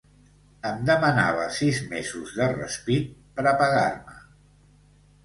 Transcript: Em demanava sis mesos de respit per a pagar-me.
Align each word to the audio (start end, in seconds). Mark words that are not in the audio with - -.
Em 0.67 0.79
demanava 0.85 1.43
sis 1.57 1.81
mesos 1.91 2.31
de 2.37 2.47
respit 2.55 3.13
per 3.37 3.47
a 3.53 3.55
pagar-me. 3.61 4.17